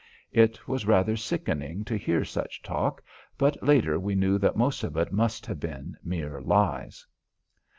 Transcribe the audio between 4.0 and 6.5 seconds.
knew that most of it must have been mere